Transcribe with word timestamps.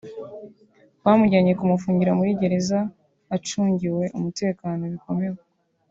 bamujyanye 1.03 1.51
kumufungira 1.59 2.11
muri 2.19 2.31
Gereza 2.41 2.79
acungiwe 3.35 4.03
umutekano 4.17 4.83
bikomeye 4.93 5.33